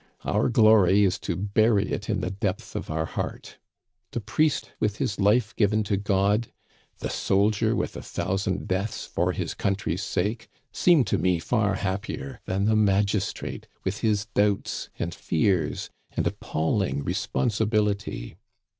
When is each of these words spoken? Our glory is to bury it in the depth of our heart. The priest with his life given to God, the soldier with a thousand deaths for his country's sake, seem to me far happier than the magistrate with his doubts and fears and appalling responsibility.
Our 0.23 0.49
glory 0.49 1.03
is 1.03 1.19
to 1.19 1.35
bury 1.35 1.91
it 1.91 2.09
in 2.09 2.21
the 2.21 2.31
depth 2.31 2.75
of 2.75 2.89
our 2.89 3.05
heart. 3.05 3.59
The 4.13 4.19
priest 4.19 4.71
with 4.79 4.97
his 4.97 5.19
life 5.19 5.55
given 5.55 5.83
to 5.83 5.95
God, 5.95 6.51
the 6.97 7.09
soldier 7.11 7.75
with 7.75 7.95
a 7.95 8.01
thousand 8.01 8.67
deaths 8.67 9.05
for 9.05 9.31
his 9.31 9.53
country's 9.53 10.01
sake, 10.01 10.47
seem 10.71 11.03
to 11.03 11.19
me 11.19 11.37
far 11.37 11.75
happier 11.75 12.41
than 12.45 12.65
the 12.65 12.75
magistrate 12.75 13.67
with 13.83 13.99
his 13.99 14.25
doubts 14.33 14.89
and 14.97 15.13
fears 15.13 15.91
and 16.17 16.25
appalling 16.25 17.03
responsibility. 17.03 18.37